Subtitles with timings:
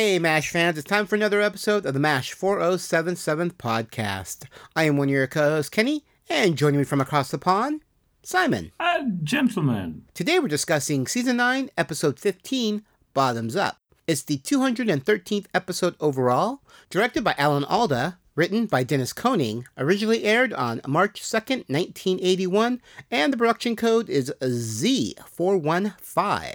[0.00, 4.46] Hey, MASH fans, it's time for another episode of the MASH 4077 podcast.
[4.74, 7.82] I am one of your co hosts, Kenny, and joining me from across the pond,
[8.22, 8.72] Simon.
[8.80, 10.04] Uh, gentlemen.
[10.14, 12.82] Today we're discussing Season 9, Episode 15,
[13.12, 13.76] Bottoms Up.
[14.06, 20.54] It's the 213th episode overall, directed by Alan Alda, written by Dennis Koenig, originally aired
[20.54, 22.80] on March 2nd, 1981,
[23.10, 26.54] and the production code is Z415.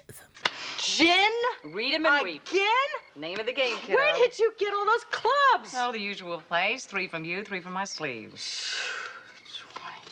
[0.85, 1.31] Gin?
[1.63, 2.47] Read 'em and weep.
[2.51, 2.67] Again?
[3.15, 3.95] Name of the game, kiddo.
[3.95, 5.73] Where did you get all those clubs?
[5.75, 6.85] Oh, the usual place.
[6.85, 8.75] Three from you, three from my sleeves.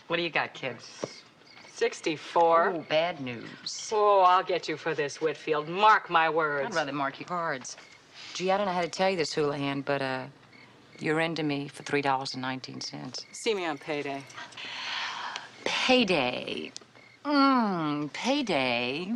[0.07, 0.89] What do you got, kids?
[1.75, 2.69] 64.
[2.75, 3.89] Oh, bad news.
[3.91, 5.69] Oh, I'll get you for this, Whitfield.
[5.69, 6.65] Mark my words.
[6.67, 7.77] I'd rather mark your cards.
[8.33, 10.25] Gee, I don't know how to tell you this, Houlihan, but uh,
[10.99, 13.25] you're into me for three dollars and nineteen cents.
[13.31, 14.23] See me on payday.
[15.65, 16.71] Payday.
[17.25, 19.13] Mmm, payday.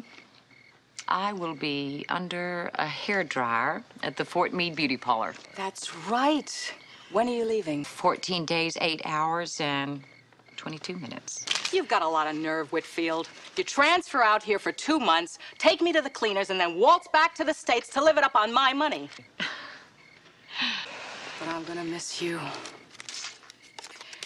[1.08, 5.34] I will be under a hair dryer at the Fort Meade Beauty Parlor.
[5.56, 6.74] That's right.
[7.12, 7.86] When are you leaving?
[7.86, 10.04] 14 days, 8 hours, and
[10.58, 11.46] 22 minutes.
[11.72, 13.30] You've got a lot of nerve, Whitfield.
[13.56, 17.08] You transfer out here for two months, take me to the cleaners, and then waltz
[17.14, 19.10] back to the States to live it up on my money.
[21.40, 22.40] But I'm gonna miss you.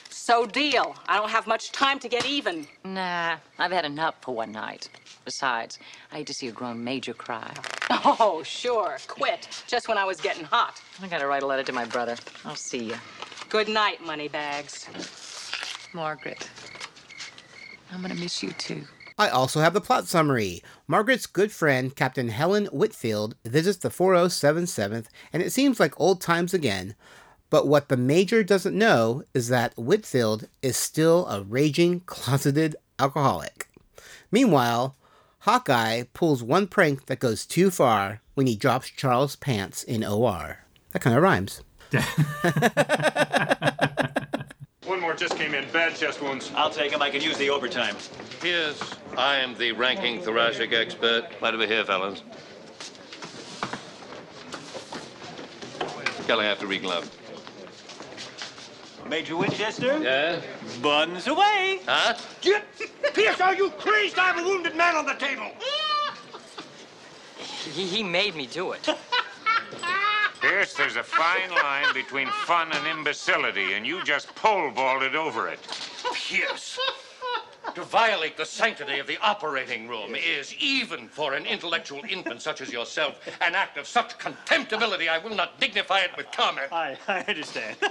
[0.10, 0.96] So deal.
[1.10, 2.66] I don't have much time to get even.
[2.86, 4.88] Nah, I've had enough for one night.
[5.26, 5.78] Besides,
[6.12, 7.54] I hate to see a grown major cry.
[7.90, 8.98] Oh, sure.
[9.08, 9.64] Quit.
[9.68, 10.82] Just when I was getting hot.
[11.02, 12.16] I gotta write a letter to my brother.
[12.46, 12.96] I'll see you.
[13.50, 14.88] Good night, moneybags.
[15.94, 16.50] Margaret.
[17.92, 18.84] I'm gonna miss you too.
[19.18, 20.64] I also have the plot summary.
[20.88, 26.54] Margaret's good friend, Captain Helen Whitfield, visits the 4077th, and it seems like old times
[26.54, 26.96] again.
[27.50, 33.68] But what the Major doesn't know is that Whitfield is still a raging, closeted alcoholic.
[34.32, 34.96] Meanwhile,
[35.42, 40.60] Hawkeye pulls one prank that goes too far when he drops Charles' pants in OR.
[40.92, 41.64] That kind of rhymes.
[44.86, 45.66] One more just came in.
[45.72, 46.52] Bad chest wounds.
[46.56, 47.02] I'll take him.
[47.02, 47.96] I can use the overtime.
[48.40, 48.80] Pierce,
[49.18, 51.28] I am the ranking thoracic expert.
[51.42, 52.22] Right over here, fellas.
[56.28, 57.10] Kelly, have to reglove.
[59.12, 60.02] Major Winchester?
[60.02, 60.40] Yeah?
[60.82, 61.82] Buns away.
[61.86, 62.14] Huh?
[62.40, 62.64] Get!
[63.14, 64.18] Pierce, are you crazed?
[64.18, 65.52] I have a wounded man on the table.
[67.38, 68.88] He, he made me do it.
[70.40, 75.50] Pierce, there's a fine line between fun and imbecility, and you just pole vaulted over
[75.50, 75.60] it.
[76.14, 76.80] Pierce.
[77.76, 82.62] To violate the sanctity of the operating room is, even for an intellectual infant such
[82.62, 86.72] as yourself, an act of such contemptibility I will not dignify it with comment.
[86.72, 87.76] I, I understand.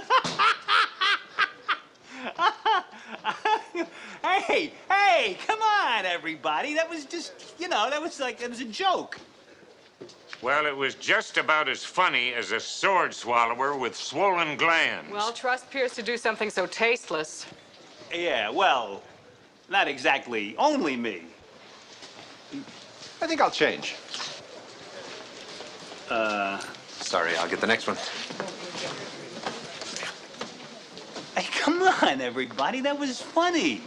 [4.23, 6.75] hey, hey, come on, everybody.
[6.75, 9.19] That was just, you know, that was like, that was a joke.
[10.41, 15.11] Well, it was just about as funny as a sword swallower with swollen glands.
[15.11, 17.45] Well, trust Pierce to do something so tasteless.
[18.13, 19.03] Yeah, well,
[19.69, 21.23] not exactly only me.
[23.21, 23.95] I think I'll change.
[26.09, 26.59] Uh,
[27.01, 27.97] Sorry, I'll get the next one.
[31.35, 32.81] hey, come on, everybody.
[32.81, 33.81] That was funny.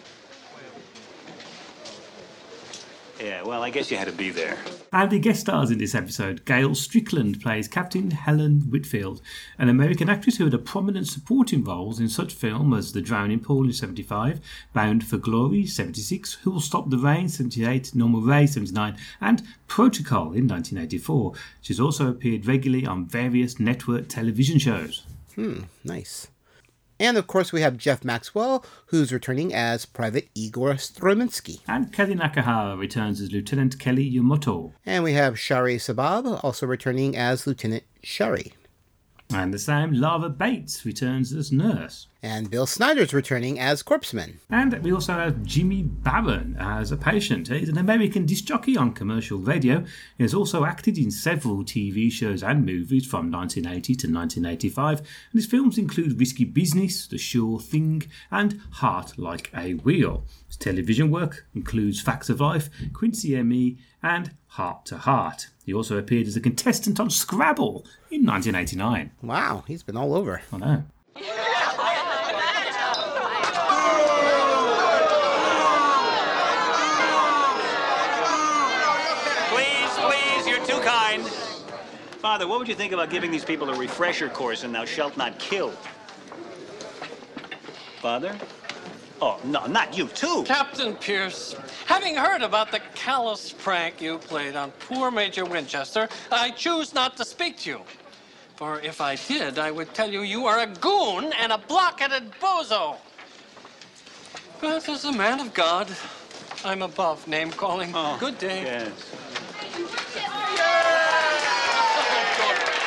[3.20, 4.58] Yeah, well, I guess you had to be there.
[4.92, 9.22] And the guest stars in this episode, Gail Strickland plays Captain Helen Whitfield,
[9.56, 13.40] an American actress who had a prominent supporting roles in such films as The Drowning
[13.40, 14.40] Pool in 75,
[14.72, 20.32] Bound for Glory 76, Who Will Stop the Rain 78, Norma Rae 79, and Protocol
[20.32, 21.34] in 1984.
[21.62, 25.04] She's also appeared regularly on various network television shows.
[25.36, 26.28] Hmm, nice.
[27.04, 31.60] And of course, we have Jeff Maxwell, who's returning as Private Igor Straminsky.
[31.69, 34.72] And Kelly Nakahara returns as Lieutenant Kelly Yumoto.
[34.87, 38.54] And we have Shari Sabab, also returning as Lieutenant Shari.
[39.30, 42.08] And the same Lara Bates returns as Nurse.
[42.22, 44.36] And Bill Snyder's returning as Corpsman.
[44.48, 47.48] And we also have Jimmy Barron as a patient.
[47.48, 49.84] He's an American disc jockey on commercial radio.
[50.16, 54.99] He has also acted in several TV shows and movies from 1980 to 1985.
[55.00, 60.25] And his films include Risky Business, The Sure Thing, and Heart Like a Wheel.
[60.46, 65.49] His television work includes Facts of Life, Quincy M.E., and Heart to Heart.
[65.64, 69.12] He also appeared as a contestant on Scrabble in 1989.
[69.22, 70.43] Wow, he's been all over.
[70.52, 70.84] I know.
[79.49, 81.26] Please, please, you're too kind.
[81.26, 85.16] Father, what would you think about giving these people a refresher course in Thou Shalt
[85.16, 85.70] Not Kill?
[88.00, 88.37] Father?
[89.22, 90.43] Oh, no, not you, too.
[90.44, 91.56] Captain Pierce,
[91.87, 97.16] having heard about the callous prank you played on poor Major Winchester, I choose not
[97.19, 97.81] to speak to you.
[98.56, 102.32] For if I did, I would tell you you are a goon and a blockheaded
[102.40, 102.96] bozo.
[104.61, 105.88] But as a man of God,
[106.64, 107.93] I'm above name calling.
[107.94, 108.62] Oh, Good day.
[108.62, 108.88] Yes.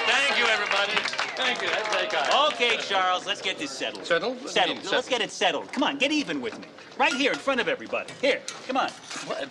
[0.07, 0.93] Thank you, everybody.
[1.35, 1.67] Thank you.
[2.57, 2.81] That's very kind.
[2.81, 4.05] Okay, Charles, let's get this settled.
[4.05, 4.41] Settled?
[4.41, 4.77] What Settled.
[4.77, 5.09] mean, Let's settled?
[5.09, 5.71] get it settled.
[5.71, 6.67] Come on, get even with me.
[6.97, 8.11] Right here in front of everybody.
[8.21, 8.89] Here, come on.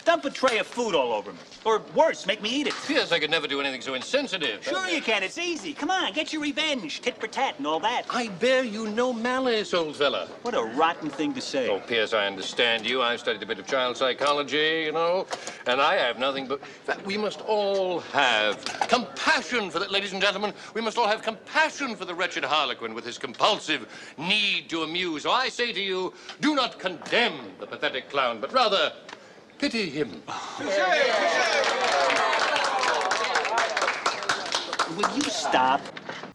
[0.05, 1.39] Dump a tray of food all over me.
[1.65, 2.75] Or worse, make me eat it.
[2.89, 4.65] Yes, I could never do anything so insensitive.
[4.65, 5.23] Sure you can.
[5.23, 5.73] It's easy.
[5.73, 7.01] Come on, get your revenge.
[7.03, 8.03] Tit for tat and all that.
[8.11, 10.27] I bear you no malice, old fella.
[10.43, 11.69] What a rotten thing to say.
[11.69, 13.01] Oh, Pierce, I understand you.
[13.01, 15.27] I've studied a bit of child psychology, you know,
[15.67, 16.65] and I have nothing but.
[16.67, 20.53] Fact, we must all have compassion for that, ladies and gentlemen.
[20.75, 23.87] We must all have compassion for the wretched Harlequin with his compulsive
[24.19, 25.23] need to amuse.
[25.23, 28.93] So I say to you, do not condemn the pathetic clown, but rather
[29.59, 30.23] pity him.
[34.97, 35.81] Will you stop?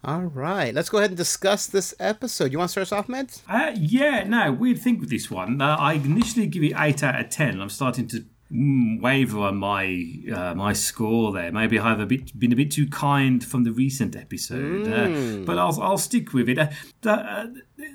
[0.03, 2.51] All right, let's go ahead and discuss this episode.
[2.51, 3.41] You want to start us off, Meds?
[3.47, 5.61] Uh, yeah, no, weird thing with this one.
[5.61, 7.61] Uh, I initially give it eight out of ten.
[7.61, 10.06] I'm starting to waver on my
[10.36, 11.51] uh, my score there.
[11.51, 15.42] Maybe I've a bit been a bit too kind from the recent episode, Mm.
[15.42, 16.57] uh, but I'll I'll stick with it.
[16.59, 16.68] Uh,
[17.01, 17.48] the, uh,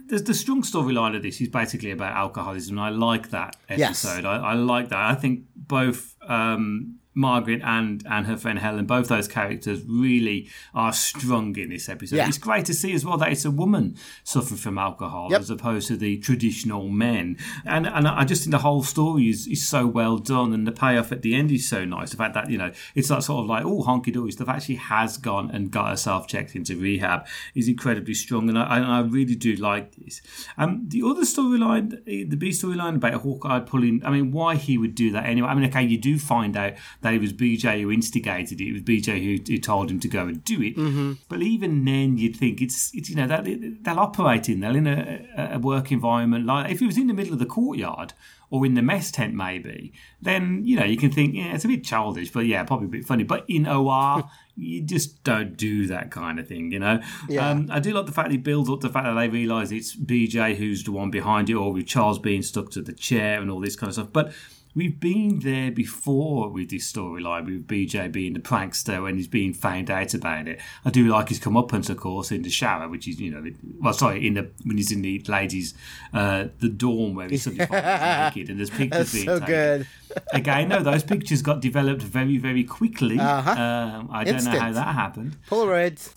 [0.08, 2.78] the, the strong storyline of this is basically about alcoholism.
[2.78, 4.04] And I like that Yes.
[4.04, 4.24] episode.
[4.24, 4.98] I, I like that.
[5.10, 6.14] I think both.
[6.28, 11.88] Um, Margaret and and her friend Helen, both those characters really are strong in this
[11.88, 12.16] episode.
[12.16, 12.28] Yeah.
[12.28, 15.40] It's great to see as well that it's a woman suffering from alcohol Yep.
[15.40, 17.38] as opposed to the traditional men.
[17.64, 20.72] And and I just think the whole story is, is so well done and the
[20.72, 22.10] payoff at the end is so nice.
[22.10, 24.76] The fact that, you know, it's not sort of like, oh, honky dory stuff actually
[24.76, 28.48] has gone and got herself checked into rehab is incredibly strong.
[28.50, 30.20] And I, and I really do like this.
[30.58, 34.94] Um, the other storyline, the B storyline about Hawkeye pulling, I mean, why he would
[34.94, 35.48] do that anyway.
[35.48, 36.74] I mean, okay, you do find out
[37.06, 38.64] that it was BJ who instigated it.
[38.68, 40.76] It was BJ who, who told him to go and do it.
[40.76, 41.12] Mm-hmm.
[41.28, 43.44] But even then, you'd think it's, it's you know, that
[43.82, 46.46] they'll operate in, they're in a, a work environment.
[46.46, 48.12] Like if it was in the middle of the courtyard
[48.50, 51.68] or in the mess tent, maybe, then, you know, you can think, yeah, it's a
[51.68, 53.22] bit childish, but yeah, probably a bit funny.
[53.22, 57.00] But in OR, you just don't do that kind of thing, you know?
[57.28, 57.50] Yeah.
[57.50, 59.94] Um, I do like the fact he builds up the fact that they realise it's
[59.94, 63.48] BJ who's the one behind it, or with Charles being stuck to the chair and
[63.48, 64.08] all this kind of stuff.
[64.12, 64.32] But
[64.76, 69.54] we've been there before with this storyline, with BJ being the prankster when he's being
[69.54, 70.60] found out about it.
[70.84, 73.42] I do like his comeuppance, of course, in the shower, which is, you know,
[73.80, 75.74] well, sorry, in the when he's in the ladies'
[76.12, 79.46] uh, the dorm where he's suddenly naked and there's pictures That's being so taken.
[79.54, 79.86] good.
[80.32, 83.18] Again, no, those pictures got developed very, very quickly.
[83.18, 83.50] Uh-huh.
[83.50, 85.36] Um, I don't know how that happened.
[85.48, 86.12] Polaroids.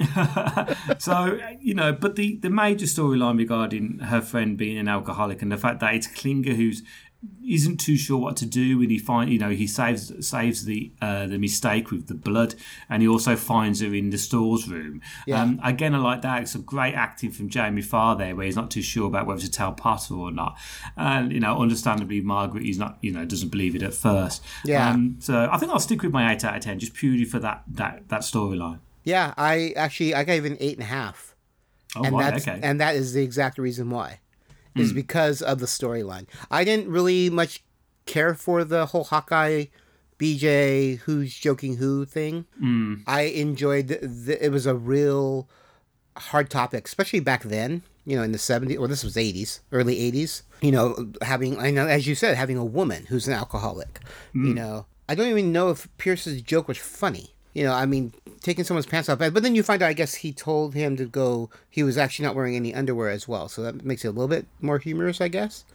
[1.02, 5.52] so you know, but the the major storyline regarding her friend being an alcoholic and
[5.52, 6.84] the fact that it's Klinger who's
[7.46, 10.90] isn't too sure what to do and he find you know he saves saves the
[11.02, 12.56] uh, the mistake with the blood
[12.90, 15.42] and he also finds her in the stores room Yeah.
[15.44, 18.72] um, again I like that some great acting from Jamie Farr there where he's not
[18.72, 20.58] too sure about whether to tell Potter or not
[20.96, 24.90] and you know understandably Margaret he's not you know doesn't believe it at first Yeah.
[24.92, 27.40] um, so I think I'll stick with my 8 out of 10 just purely for
[27.40, 31.36] that that that storyline Yeah, I actually I gave it an eight and a half.
[31.98, 34.20] oh and right that's okay and that is the exact reason why.
[34.76, 36.28] Is because of the storyline.
[36.50, 37.64] I didn't really much
[38.06, 39.66] care for the whole Hawkeye
[40.20, 42.46] BJ who's joking who thing.
[42.62, 43.04] Mm.
[43.08, 45.50] I enjoyed the, the, it was a real
[46.18, 49.96] hard topic, especially back then, you know, in the 70s or this was 80s, early
[50.12, 50.44] 80s.
[50.62, 54.02] You know, having I know as you said, having a woman who's an alcoholic.
[54.34, 57.34] You know, I don't even know if Pierce's joke was funny.
[57.54, 59.20] You know, I mean, taking someone's pants off.
[59.20, 61.50] But then you find out, I guess he told him to go.
[61.70, 64.28] He was actually not wearing any underwear as well, so that makes it a little
[64.28, 65.66] bit more humorous, I guess.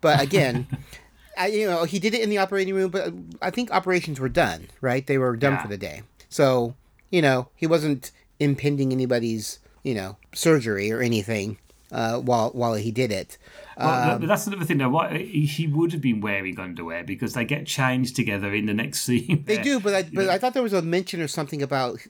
[0.00, 0.66] But again,
[1.38, 3.10] I, you know, he did it in the operating room, but uh,
[3.42, 4.68] I think operations were done.
[4.80, 5.62] Right, they were done Yeah.
[5.62, 6.02] for the day.
[6.28, 6.74] So
[7.10, 11.58] you know, he wasn't impinging anybody's you know surgery or anything
[11.92, 13.38] uh, while while he did it.
[13.76, 14.88] Well, th- that's another thing though.
[14.90, 19.00] What he would have been wearing underwear because they get changed together in the next
[19.06, 19.44] scene.
[19.46, 22.00] They do, but I, but I thought there was a mention or something about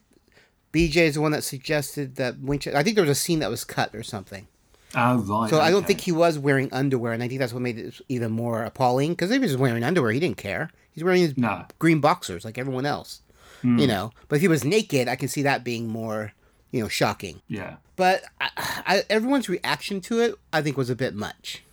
[0.73, 2.77] BJ is the one that suggested that Winchester.
[2.77, 4.47] I think there was a scene that was cut or something.
[4.95, 5.49] Oh right.
[5.49, 8.01] So I don't think he was wearing underwear, and I think that's what made it
[8.09, 9.11] even more appalling.
[9.11, 10.71] Because if he was wearing underwear, he didn't care.
[10.91, 11.65] He's wearing his No.
[11.77, 13.21] green boxers like everyone else,
[13.61, 13.77] Hmm.
[13.77, 14.11] you know.
[14.27, 16.33] But if he was naked, I can see that being more,
[16.71, 17.41] you know, shocking.
[17.47, 17.77] Yeah.
[17.95, 21.63] But I, I, everyone's reaction to it, I think, was a bit much,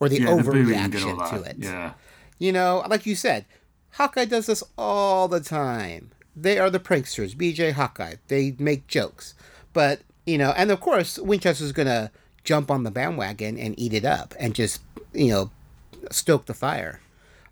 [0.00, 1.56] or the Yeah, the overreaction all to it.
[1.58, 1.92] Yeah.
[2.38, 3.44] You know, like you said,
[3.92, 6.10] Hawkeye does this all the time.
[6.36, 8.16] They are the pranksters, BJ Hawkeye.
[8.28, 9.34] They make jokes.
[9.72, 12.10] But, you know, and of course, Winchester's going to
[12.42, 14.80] jump on the bandwagon and eat it up and just,
[15.12, 15.50] you know,
[16.10, 17.00] stoke the fire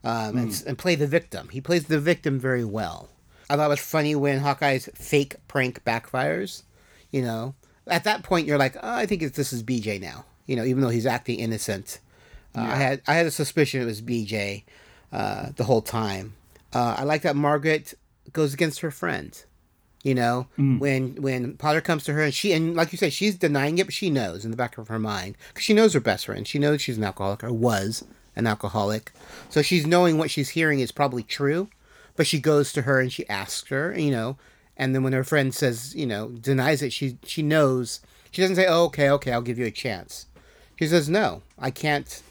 [0.05, 1.49] um, and, and play the victim.
[1.51, 3.09] He plays the victim very well.
[3.49, 6.63] I thought it was funny when Hawkeye's fake prank backfires,
[7.13, 7.55] you know.
[7.87, 10.25] at that point you're like, oh, I think it's, this is BJ now.
[10.47, 12.01] You know, even though he's acting innocent,
[12.57, 14.65] uh, I had I had a suspicion it was BJ
[15.13, 16.35] uh, the whole time.
[16.75, 17.95] Uh, I like that Margaret
[18.33, 19.41] goes against her friend.
[20.03, 20.49] You know,
[20.81, 23.87] when when Potter comes to her and she and like you said, she's denying it,
[23.87, 26.47] but she knows in the back of her mind because she knows her best friend.
[26.47, 28.05] She knows she's an alcoholic or was
[28.35, 29.13] an alcoholic,
[29.49, 31.69] so she's knowing what she's hearing is probably true.
[32.17, 34.39] But she goes to her and she asks her, you know,
[34.83, 38.01] and then when her friend says, you know, denies it, she she knows.
[38.33, 40.27] She doesn't say, "Oh, okay, okay, I'll give you a chance."
[40.79, 42.23] She says, "No, I can't.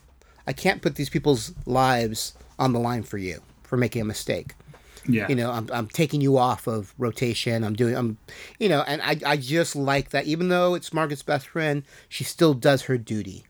[0.47, 4.53] I can't put these people's lives on the line for you for making a mistake."
[5.07, 5.27] Yeah.
[5.29, 7.63] You know, I'm, I'm taking you off of rotation.
[7.63, 8.17] I'm doing, I'm,
[8.59, 10.25] you know, and I, I just like that.
[10.25, 13.43] Even though it's Margaret's best friend, she still does her duty.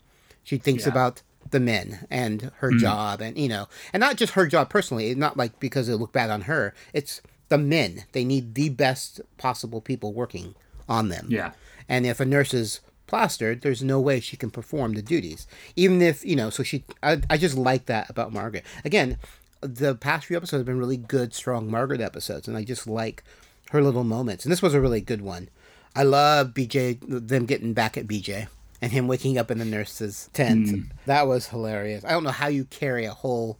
[0.46, 0.91] She thinks Yeah.
[0.91, 2.79] about the men and her Mm.
[2.79, 6.13] job and, you know, and not just her job personally, not like because it looked
[6.13, 6.74] bad on her.
[6.93, 7.20] It's
[7.51, 8.05] the men.
[8.13, 10.55] They need the best possible people working
[10.88, 11.27] on them.
[11.29, 11.51] Yeah.
[11.89, 15.48] And if a nurse is plastered, there's no way she can perform the duties.
[15.75, 18.65] Even if, you know, so she, I, I just like that about Margaret.
[18.86, 19.17] Again,
[19.60, 23.22] the past few episodes have been really good, strong Margaret episodes, and I just like
[23.72, 24.46] her little moments.
[24.46, 25.50] And this was a really good one.
[25.93, 28.48] I love BJ, them getting back at BJ
[28.81, 30.67] and him waking up in the nurse's tent.
[30.67, 30.91] Mm.
[31.05, 32.05] That was hilarious.
[32.05, 33.60] I don't know how you carry a whole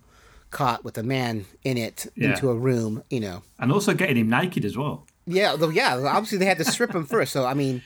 [0.51, 2.31] cot with a man in it Yeah.
[2.31, 3.41] into a room, you know.
[3.60, 5.05] And also getting him naked as well.
[5.25, 5.96] Yeah, though, yeah.
[5.98, 7.31] Obviously, they had to strip him first.
[7.31, 7.81] So, I mean,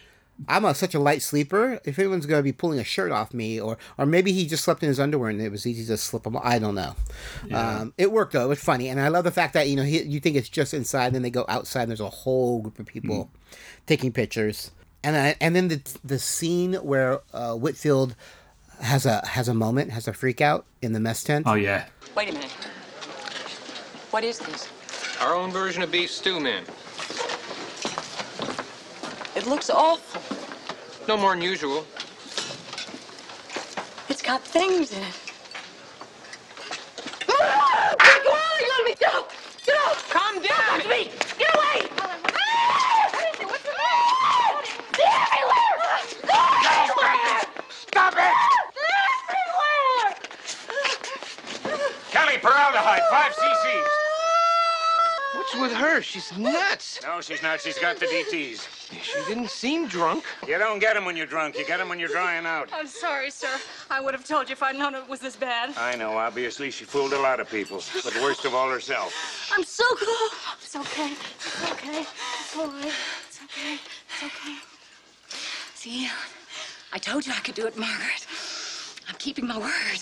[0.50, 1.80] I'm a, such a light sleeper.
[1.86, 4.64] If anyone's going to be pulling a shirt off me, or or maybe he just
[4.66, 6.38] slept in his underwear and it was easy to slip him.
[6.42, 6.96] I don't know.
[7.48, 7.80] Yeah.
[7.80, 8.44] Um, it worked though.
[8.46, 10.50] It was funny, and I love the fact that you know he, you think it's
[10.50, 13.30] just inside, and then they go outside, and there's a whole group of people
[13.86, 14.72] taking pictures.
[15.04, 18.16] And I, and then the the scene where uh, Whitfield
[18.82, 21.46] has a has a moment, has a freak out in the mess tent.
[21.48, 21.86] Oh yeah.
[22.16, 22.52] Wait a minute.
[24.12, 24.70] What is this?
[25.22, 26.64] Our own version of beef stew, man.
[29.36, 30.22] It looks awful.
[31.08, 31.86] No more than usual.
[34.10, 35.26] It's got things in it.
[40.10, 40.80] Calm down.
[40.88, 41.12] me!
[41.38, 41.88] Get away!
[47.88, 48.34] Stop it!
[52.12, 52.38] Kelly,
[53.12, 53.90] Paraldehyde, 5 cc's.
[55.36, 56.02] What's with her?
[56.02, 57.02] She's nuts.
[57.04, 57.60] No, she's not.
[57.60, 58.68] She's got the DTs.
[58.90, 60.24] She didn't seem drunk.
[60.48, 61.58] You don't get them when you're drunk.
[61.58, 62.70] You get them when you're drying out.
[62.74, 63.60] I'm sorry, sir.
[63.92, 65.78] I would have told you if I'd known it was this bad.
[65.78, 69.14] I know, obviously, she fooled a lot of people, but worst of all, herself.
[69.54, 70.30] I'm so cool.
[70.62, 71.12] It's okay.
[71.12, 72.00] It's okay.
[72.00, 72.94] It's all right.
[73.28, 73.74] It's okay.
[73.74, 74.56] It's okay.
[75.74, 76.10] See,
[76.94, 78.26] I told you I could do it, Margaret.
[79.10, 80.00] I'm keeping my word.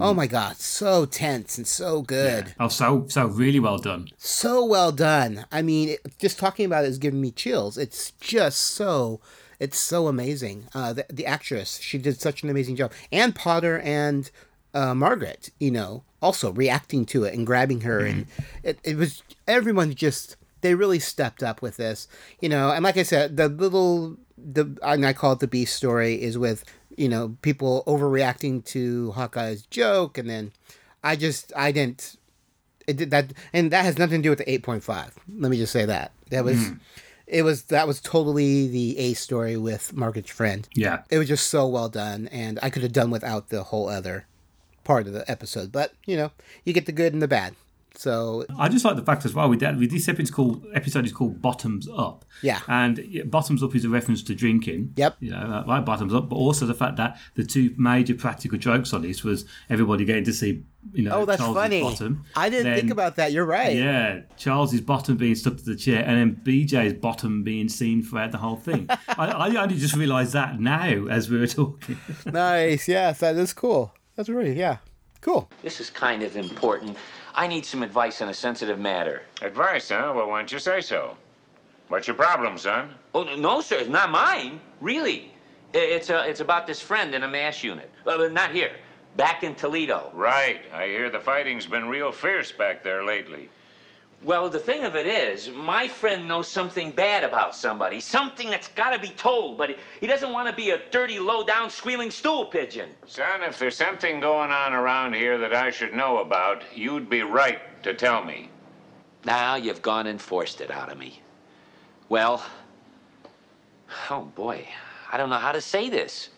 [0.00, 2.54] Oh my god, so tense and so good.
[2.58, 4.08] Oh, so so really well done.
[4.16, 5.46] so well done.
[5.52, 7.78] I mean, it, just talking about it is giving me chills.
[7.78, 9.20] It's just so,
[9.60, 10.68] it's so amazing.
[10.74, 14.30] Uh, the, the actress, she did such an amazing job, and Potter and
[14.72, 18.26] uh, Margaret, you know, also reacting to it and grabbing her, and
[18.62, 22.08] it, it was everyone just they really stepped up with this,
[22.40, 22.70] you know.
[22.70, 26.36] And like I said, the little the and I call it the beast story is
[26.38, 26.64] with
[26.96, 30.52] you know people overreacting to Hawkeye's joke, and then
[31.02, 32.16] I just I didn't
[32.86, 35.72] it did that and that has nothing to do with the 8.5 let me just
[35.72, 36.80] say that that was Mhm.
[37.26, 41.02] it was that was totally the a story with margaret's friend Yeah.
[41.08, 44.26] it was just so well done and i could have done without the whole other
[44.84, 46.30] part of the episode but you know
[46.64, 47.54] you get the good and the bad
[47.96, 50.66] so I just like the fact as well with that with this episode is called
[50.74, 52.24] episode is called Bottoms Up.
[52.42, 52.60] Yeah.
[52.68, 54.94] And Bottoms Up is a reference to drinking.
[54.96, 55.16] Yep.
[55.20, 58.92] You know, like Bottoms Up, but also the fact that the two major practical jokes
[58.92, 62.24] on this was everybody getting to see, you know, oh that's Charles's funny bottom.
[62.34, 65.76] i didn't Then- think about that you're right Yeah, Charles's bottom being stuck to the
[65.76, 68.86] chair, and then BJ's bottom being seen throughout the whole thing.
[69.08, 71.96] I, I only just realised that now as we were talking.
[72.26, 74.78] nice yes that is cool that's really yeah
[75.24, 76.96] cool This is kind of important.
[77.34, 79.22] I need some advice on a sensitive matter.
[79.42, 80.12] Advice, huh?
[80.14, 81.16] Well, why don't you say so?
[81.88, 82.94] What's your problem, son?
[83.14, 84.60] Oh, no, sir, it's not mine.
[84.80, 85.32] Really.
[85.72, 87.90] It's, uh, it's about this friend in a MASH unit.
[88.06, 88.72] Uh, not here.
[89.16, 90.12] Back in Toledo.
[90.14, 90.60] Right.
[90.72, 93.48] I hear the fighting's been real fierce back there lately.
[94.24, 98.68] Well, the thing of it is, my friend knows something bad about somebody, something that's
[98.68, 102.46] got to be told, but he, doesn't want to be a dirty, low-down, squealing stool
[102.46, 102.88] pigeon.
[103.06, 107.20] Son, if there's something going on around here that I should know about, you'd be
[107.20, 108.48] right to tell me.
[109.26, 111.20] Now you've gone and forced it out of me.
[112.08, 112.42] Well,
[114.08, 114.66] oh boy,
[115.12, 116.30] I don't know how to say this.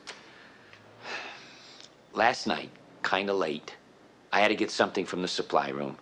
[2.14, 2.70] Last night,
[3.02, 3.76] kind of late,
[4.32, 5.96] I had to get something from the supply room.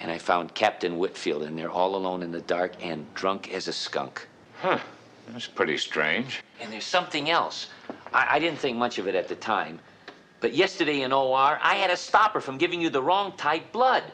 [0.00, 3.68] And I found Captain Whitfield in there all alone in the dark and drunk as
[3.68, 4.28] a skunk.
[4.60, 4.78] Huh.
[5.28, 6.42] That's pretty strange.
[6.60, 7.68] And there's something else.
[8.12, 9.80] I, I didn't think much of it at the time,
[10.40, 14.04] but yesterday in OR, I had a stopper from giving you the wrong type blood.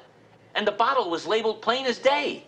[0.55, 2.45] And the bottle was labeled plain as day.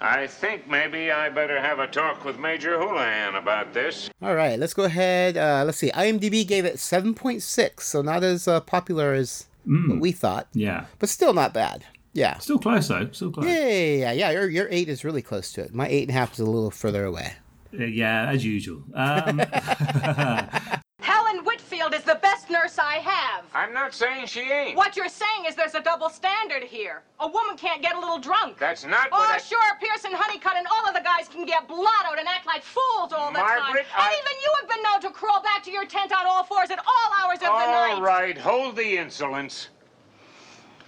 [0.00, 4.10] I think maybe I better have a talk with Major Houlihan about this.
[4.20, 5.36] All right, let's go ahead.
[5.36, 5.92] Uh, let's see.
[5.92, 10.86] IMDb gave it 7.6, so not as uh, popular as what we thought, Yeah.
[10.98, 11.84] but still not bad.
[12.14, 12.38] Yeah.
[12.38, 13.08] Still close though.
[13.12, 13.46] Still close.
[13.46, 14.30] Yeah, yeah, yeah, yeah.
[14.32, 15.74] Your, your eight is really close to it.
[15.74, 17.32] My eight and a half is a little further away.
[17.72, 18.82] Uh, yeah, as usual.
[18.92, 19.38] Um,
[21.00, 23.44] Helen Whitfield is the best nurse I have.
[23.54, 24.76] I'm not saying she ain't.
[24.76, 27.02] What you're saying is there's a double standard here.
[27.18, 28.58] A woman can't get a little drunk.
[28.58, 29.38] That's not Oh, what I...
[29.38, 33.12] sure, Pearson Honeycutt and all of the guys can get blottoed and act like fools
[33.12, 33.58] all the time.
[33.58, 36.44] Margaret, And even you have been known to crawl back to your tent on all
[36.44, 37.94] fours at all hours of the night.
[37.94, 39.68] All right, hold the insolence.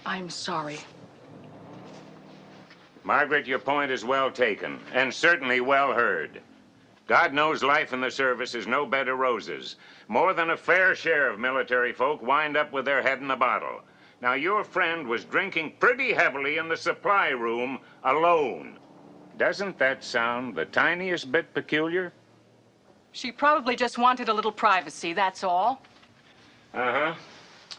[0.05, 0.77] I'm sorry.
[3.03, 6.41] Margaret, your point is well taken, and certainly well heard.
[7.07, 9.75] God knows life in the service is no bed of roses.
[10.07, 13.35] More than a fair share of military folk wind up with their head in the
[13.35, 13.81] bottle.
[14.21, 18.79] Now, your friend was drinking pretty heavily in the supply room alone.
[19.37, 22.11] Doesn't that sound the tiniest bit peculiar?
[23.11, 25.81] She probably just wanted a little privacy, that's all.
[26.73, 27.13] Uh huh.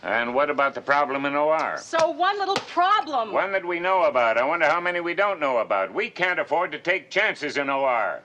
[0.03, 1.79] And what about the problem in OR?
[1.79, 3.33] So one little problem.
[3.33, 4.39] One that we know about.
[4.39, 5.93] I wonder how many we don't know about.
[5.93, 8.23] We can't afford to take chances in OR.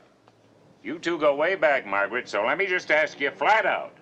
[0.83, 3.93] You two go way back, Margaret, so let me just ask you flat out.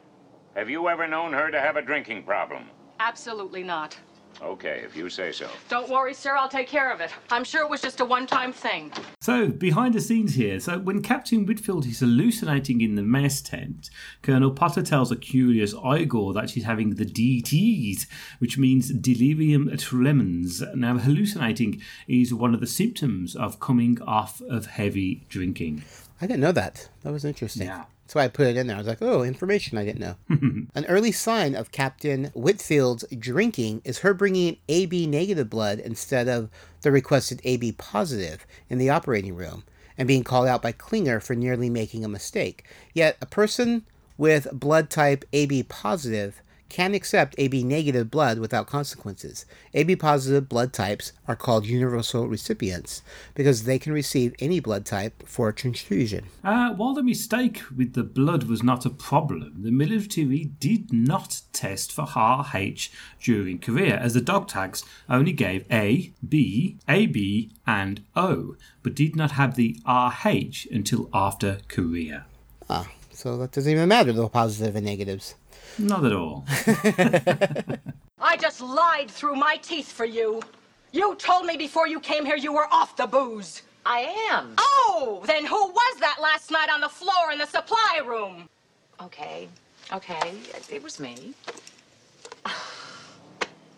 [0.55, 2.63] Have you ever known her to have a drinking problem?
[3.01, 3.97] Absolutely not.
[4.41, 5.49] Okay, if you say so.
[5.67, 7.11] Don't worry, sir, I'll take care of it.
[7.29, 8.93] I'm sure it was just a one-time thing.
[9.19, 13.89] So, behind the scenes here, so when Captain Whitfield is hallucinating in the mess tent,
[14.21, 18.05] Colonel Potter tells a curious Igor that she's having the DTs,
[18.37, 20.63] which means delirium tremens.
[20.73, 25.83] Now, hallucinating is one of the symptoms of coming off of heavy drinking.
[26.21, 26.89] I didn't know that.
[27.03, 27.67] That was interesting.
[27.67, 27.85] Yeah.
[28.03, 28.75] That's why I put it in there.
[28.75, 30.15] I was like, oh, information I didn't know.
[30.73, 36.27] An early sign of Captain Whitfield's drinking is her bringing in AB negative blood instead
[36.27, 36.49] of
[36.81, 39.63] the requested AB positive in the operating room
[39.95, 42.65] and being called out by Klinger for nearly making a mistake.
[42.93, 43.85] Yet, a person
[44.17, 49.45] with blood type AB positive can accept AB negative blood without consequences.
[49.73, 53.01] AB positive blood types are called universal recipients
[53.33, 56.25] because they can receive any blood type for transfusion.
[56.43, 61.41] Uh, while the mistake with the blood was not a problem, the military did not
[61.51, 62.89] test for RH
[63.21, 69.15] during Korea, as the dog tags only gave A, B, AB, and O, but did
[69.15, 72.25] not have the RH until after Korea.
[72.69, 75.35] Ah, so that doesn't even matter, the positive and negatives.
[75.79, 76.45] Not at all.
[78.21, 80.41] I just lied through my teeth for you.
[80.91, 83.61] You told me before you came here you were off the booze.
[83.85, 83.99] I
[84.31, 84.55] am.
[84.57, 88.49] Oh, then who was that last night on the floor in the supply room?
[89.01, 89.47] Okay,
[89.93, 90.33] okay,
[90.69, 91.33] it was me.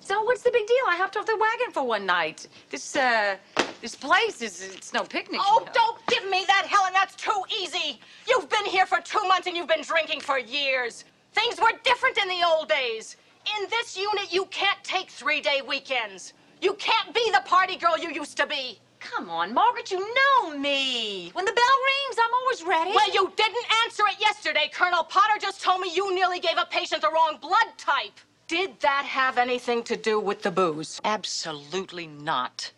[0.03, 0.85] So what's the big deal?
[0.89, 2.45] I hopped off the wagon for one night.
[2.69, 3.37] This, uh,
[3.81, 5.39] this place is, it's no picnic.
[5.39, 5.71] you Oh, know.
[5.73, 6.91] don't give me that, Helen.
[6.91, 7.97] That's too easy.
[8.27, 11.05] You've been here for two months and you've been drinking for years.
[11.33, 13.17] Things were different in the old days.
[13.59, 16.33] In this unit, you can't take three day weekends.
[16.61, 18.79] You can't be the party girl you used to be.
[18.99, 21.31] Come on, Margaret, you know me.
[21.33, 22.91] When the bell rings, I'm always ready.
[22.95, 24.69] Well, you didn't answer it yesterday.
[24.71, 28.13] Colonel Potter just told me you nearly gave a patient the wrong blood type.
[28.47, 31.01] Did that have anything to do with the booze?
[31.03, 32.71] Absolutely not.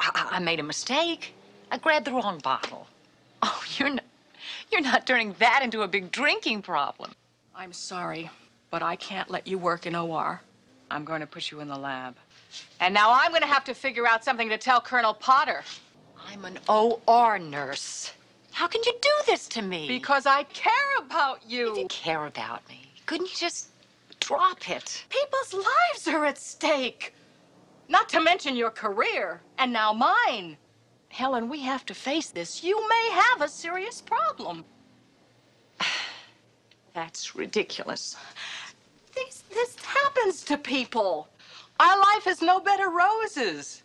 [0.00, 1.32] I, I- I made a mistake.
[1.70, 2.86] I grabbed the wrong bottle.
[3.42, 4.04] Oh, you're not,
[4.70, 7.12] you're not turning that into a big drinking problem.
[7.56, 8.30] I'm sorry,
[8.70, 10.40] but I can't let you work in OR.
[10.90, 12.16] I'm going to put you in the lab.
[12.80, 15.62] And now I'm going to have to figure out something to tell Colonel Potter.
[16.28, 18.12] I'm an OR nurse.
[18.50, 19.88] How can you do this to me?
[19.88, 21.72] Because I care about you.
[21.72, 23.68] If you care about me, couldn't you just
[24.20, 25.04] drop it?
[25.08, 27.14] People's lives are at stake.
[27.88, 30.56] Not to mention your career, and now mine.
[31.08, 32.64] Helen, we have to face this.
[32.64, 34.64] You may have a serious problem.
[36.94, 38.16] That's ridiculous.
[39.14, 41.28] This, this happens to people.
[41.80, 43.82] Our life is no of roses.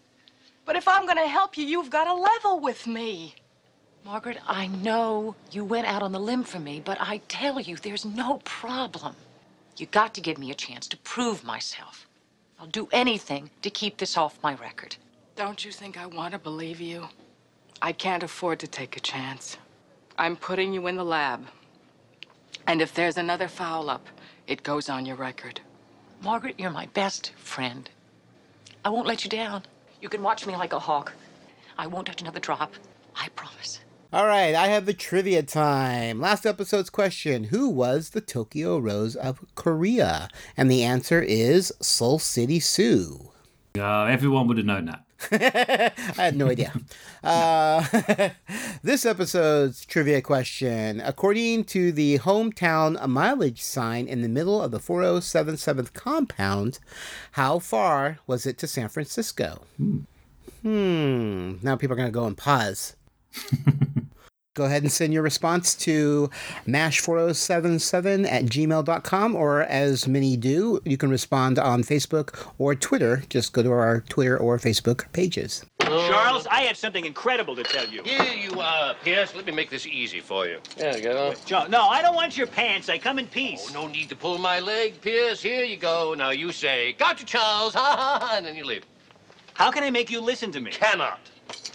[0.66, 3.34] But if I'm going to help you, you've got to level with me.
[4.06, 7.76] Margaret, I know you went out on the limb for me, but I tell you,
[7.76, 9.16] there's no problem.
[9.78, 12.08] You got to give me a chance to prove myself.
[12.60, 14.96] I'll do anything to keep this off my record.
[15.36, 17.08] Don't you think I want to believe you?
[17.82, 19.58] I can't afford to take a chance.
[20.18, 21.46] I'm putting you in the lab.
[22.70, 24.06] And if there's another foul up,
[24.46, 25.60] it goes on your record.
[26.22, 27.90] Margaret, you're my best friend.
[28.86, 29.64] I won't let you down.
[30.00, 31.14] You can watch me like a hawk.
[31.80, 32.76] I won't touch another drop.
[33.16, 33.80] I promise.
[34.14, 36.22] All right, I have the trivia time.
[36.22, 40.30] Last episode's question Who was the Tokyo Rose of Korea?
[40.56, 43.32] And the answer is Seoul City Sue.
[43.76, 45.06] Uh, everyone would have known that.
[45.32, 46.74] I had no idea.
[47.24, 47.84] Uh,
[48.84, 54.80] this episode's trivia question According to the hometown mileage sign in the middle of the
[54.80, 56.80] 4077th compound,
[57.34, 59.64] how far was it to San Francisco?
[59.78, 60.00] Hmm.
[60.62, 61.54] Hmm.
[61.62, 62.96] Now people are going to go and pause.
[64.60, 66.30] go ahead and send your response to
[66.68, 73.24] mash4077 at gmail.com, or as many do, you can respond on Facebook or Twitter.
[73.30, 75.66] Just go to our Twitter or Facebook pages.
[75.80, 78.04] Charles, I have something incredible to tell you.
[78.04, 79.34] Here you are, Pierce.
[79.34, 80.60] Let me make this easy for you.
[80.78, 81.34] Yeah, go.
[81.46, 82.90] Charles, no, I don't want your pants.
[82.90, 83.68] I come in peace.
[83.70, 85.42] Oh, no need to pull my leg, Pierce.
[85.42, 86.14] Here you go.
[86.16, 88.84] Now you say, "Gotcha, Charles," ha ha ha, and then you leave.
[89.54, 90.72] How can I make you listen to me?
[90.72, 91.22] Cannot.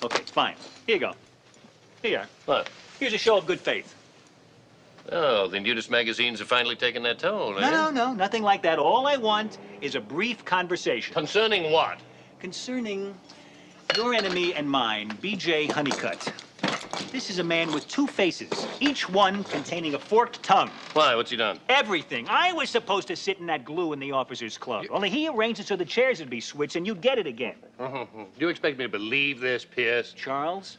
[0.03, 0.55] Okay, fine.
[0.87, 1.15] Here you go.
[2.05, 2.27] Here you.
[2.45, 2.69] What?
[3.01, 3.95] Here's a show of good faith.
[5.11, 7.63] Oh, the nudist magazines have finally taken their toll, eh?
[7.63, 8.79] No, no, no, nothing like that.
[8.79, 11.15] All I want is a brief conversation.
[11.15, 12.01] Concerning what?
[12.41, 13.15] Concerning
[13.97, 16.31] your enemy and mine, BJ Honeycutt.
[17.11, 20.71] This is a man with two faces, each one containing a forked tongue.
[20.93, 21.15] Why?
[21.15, 21.59] What's he done?
[21.71, 22.27] Everything.
[22.29, 24.85] I was supposed to sit in that glue in the officers' club.
[24.91, 27.57] Only he arranged it so the chairs would be switched and you'd get it again.
[27.79, 28.07] Do
[28.41, 30.13] you expect me to believe this, Pierce?
[30.13, 30.77] Charles,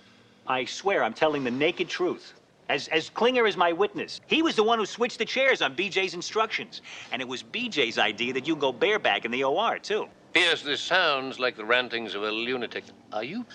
[0.47, 2.33] I swear I'm telling the naked truth.
[2.67, 5.75] As, as Klinger is my witness, he was the one who switched the chairs on
[5.75, 6.81] BJ's instructions.
[7.11, 10.07] And it was BJ's idea that you go bareback in the OR, too.
[10.33, 12.83] Pierce, this sounds like the rantings of a lunatic.
[13.13, 13.45] Are you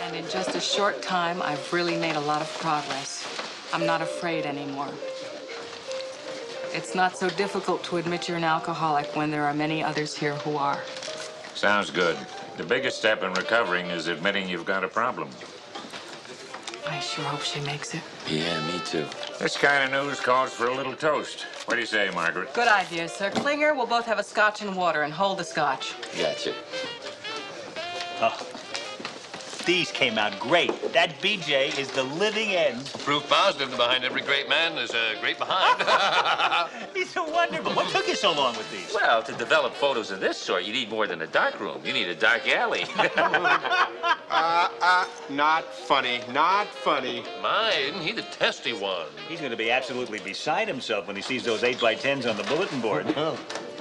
[0.00, 3.24] And in just a short time, I've really made a lot of progress.
[3.74, 4.86] I'm not afraid anymore.
[6.72, 10.36] It's not so difficult to admit you're an alcoholic when there are many others here
[10.36, 10.80] who are.
[11.56, 12.16] Sounds good.
[12.56, 15.28] The biggest step in recovering is admitting you've got a problem.
[16.88, 18.02] I sure hope she makes it.
[18.28, 19.06] Yeah, me too.
[19.40, 21.44] This kind of news calls for a little toast.
[21.64, 22.54] What do you say, Margaret?
[22.54, 23.74] Good idea, Sir Klinger.
[23.74, 25.94] We'll both have a scotch and water and hold the scotch.
[26.16, 26.54] Gotcha.
[28.20, 28.53] Oh,
[29.64, 30.72] these came out great.
[30.92, 32.84] That BJ is the living end.
[33.04, 35.80] Proof positive that behind every great man there's a great behind.
[36.94, 37.72] These are wonderful.
[37.72, 38.94] What took you so long with these?
[38.94, 41.80] Well, to develop photos of this sort, you need more than a dark room.
[41.84, 42.84] You need a dark alley.
[44.36, 46.20] Uh, uh, not funny.
[46.32, 47.22] Not funny.
[47.40, 49.06] My, isn't he the testy one?
[49.28, 52.36] He's going to be absolutely beside himself when he sees those 8 by 10s on
[52.36, 53.06] the bulletin board.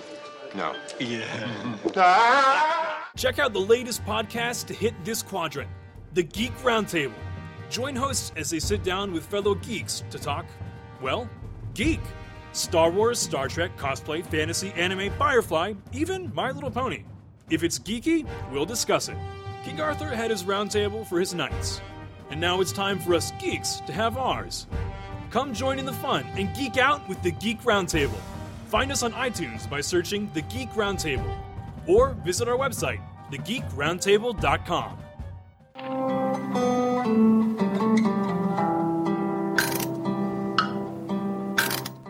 [0.55, 0.75] No.
[0.99, 1.75] Yeah.
[3.17, 5.69] Check out the latest podcast to hit this quadrant
[6.13, 7.13] The Geek Roundtable.
[7.69, 10.45] Join hosts as they sit down with fellow geeks to talk,
[11.01, 11.27] well,
[11.73, 12.01] geek.
[12.51, 17.03] Star Wars, Star Trek, cosplay, fantasy, anime, Firefly, even My Little Pony.
[17.49, 19.17] If it's geeky, we'll discuss it.
[19.63, 21.81] King Arthur had his roundtable for his knights.
[22.29, 24.67] And now it's time for us geeks to have ours.
[25.31, 28.19] Come join in the fun and geek out with the Geek Roundtable.
[28.73, 31.31] Find us on iTunes by searching The Geek Roundtable.
[31.85, 35.02] or visit our website, thegeekroundtable.com.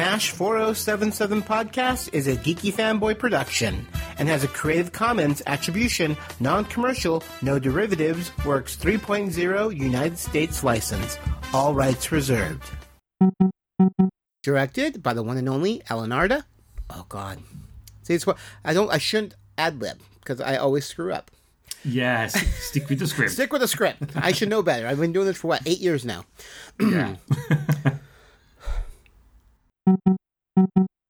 [0.00, 3.86] MASH 4077 Podcast is a geeky fanboy production
[4.16, 11.18] and has a Creative Commons Attribution, Non Commercial, No Derivatives, Works 3.0 United States license.
[11.52, 12.64] All rights reserved.
[14.42, 16.46] Directed by the one and only Alan Arda.
[16.88, 17.42] Oh, God.
[18.04, 21.30] See, it's what I don't, I shouldn't ad lib because I always screw up.
[21.84, 23.32] Yes, stick with the script.
[23.34, 24.16] Stick with the script.
[24.16, 24.86] I should know better.
[24.86, 26.24] I've been doing this for what, eight years now?
[26.80, 27.16] Yeah.
[29.86, 30.89] Thank you.